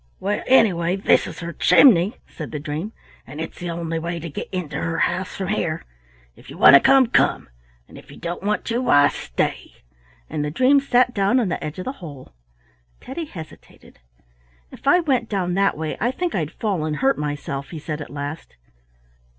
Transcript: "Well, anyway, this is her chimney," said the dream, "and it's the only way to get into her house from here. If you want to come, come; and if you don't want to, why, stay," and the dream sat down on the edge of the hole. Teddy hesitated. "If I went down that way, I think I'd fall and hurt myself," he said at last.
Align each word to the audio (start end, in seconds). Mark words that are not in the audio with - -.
"Well, 0.19 0.41
anyway, 0.47 0.95
this 0.95 1.27
is 1.27 1.41
her 1.41 1.53
chimney," 1.53 2.15
said 2.27 2.49
the 2.51 2.59
dream, 2.59 2.91
"and 3.27 3.39
it's 3.39 3.59
the 3.59 3.69
only 3.69 3.99
way 3.99 4.19
to 4.19 4.31
get 4.31 4.49
into 4.51 4.77
her 4.77 4.97
house 4.97 5.35
from 5.35 5.49
here. 5.49 5.85
If 6.35 6.49
you 6.49 6.57
want 6.57 6.73
to 6.73 6.79
come, 6.79 7.05
come; 7.05 7.49
and 7.87 7.99
if 7.99 8.09
you 8.09 8.17
don't 8.17 8.41
want 8.41 8.65
to, 8.65 8.79
why, 8.81 9.09
stay," 9.09 9.73
and 10.27 10.43
the 10.43 10.49
dream 10.49 10.79
sat 10.79 11.13
down 11.13 11.39
on 11.39 11.49
the 11.49 11.63
edge 11.63 11.77
of 11.77 11.85
the 11.85 11.91
hole. 12.01 12.33
Teddy 12.99 13.25
hesitated. 13.25 13.99
"If 14.71 14.87
I 14.87 15.01
went 15.01 15.29
down 15.29 15.53
that 15.53 15.77
way, 15.77 15.97
I 16.01 16.09
think 16.09 16.33
I'd 16.33 16.49
fall 16.51 16.83
and 16.83 16.95
hurt 16.95 17.19
myself," 17.19 17.69
he 17.69 17.77
said 17.77 18.01
at 18.01 18.09
last. 18.09 18.55